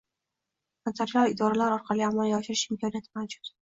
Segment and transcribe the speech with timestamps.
[0.87, 3.53] notarial idoralar orqali amalga oshirish imkoni mavjud.